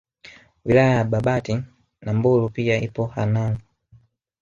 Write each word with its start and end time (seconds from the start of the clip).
Wilaya 0.65 0.89
ya 0.95 1.03
Babati 1.03 1.63
na 2.01 2.13
Mbulu 2.13 2.49
pia 2.49 2.81
ipo 2.81 3.05
Hanang 3.05 3.57